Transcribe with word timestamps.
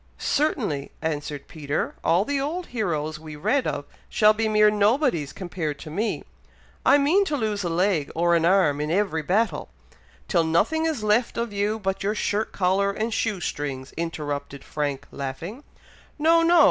"Certainly," 0.17 0.89
answered 1.03 1.47
Peter. 1.47 1.93
"All 2.03 2.25
the 2.25 2.41
old 2.41 2.65
heroes 2.73 3.19
we 3.19 3.35
read 3.35 3.67
of 3.67 3.85
shall 4.09 4.33
be 4.33 4.47
mere 4.47 4.71
nobodies 4.71 5.31
compared 5.31 5.77
to 5.77 5.91
me! 5.91 6.23
I 6.83 6.97
mean 6.97 7.23
to 7.25 7.37
lose 7.37 7.63
a 7.63 7.69
leg 7.69 8.11
or 8.15 8.33
an 8.33 8.43
arm 8.43 8.81
in 8.81 8.89
every 8.89 9.21
battle," 9.21 9.69
"Till 10.27 10.43
nothing 10.43 10.87
is 10.87 11.03
left 11.03 11.37
of 11.37 11.53
you 11.53 11.77
but 11.77 12.01
your 12.01 12.15
shirt 12.15 12.51
collar 12.51 12.89
and 12.91 13.13
shoe 13.13 13.39
strings," 13.41 13.93
interrupted 13.95 14.63
Frank, 14.63 15.05
laughing. 15.11 15.63
"No! 16.17 16.41
No! 16.41 16.59